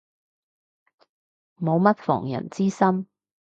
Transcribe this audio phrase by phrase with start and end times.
[1.59, 3.05] 冇乜防人之心